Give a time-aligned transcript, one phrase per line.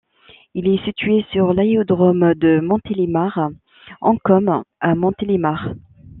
[0.55, 5.75] Il est situé sur l'aérodrome de Montélimar-Ancône à Montélimar.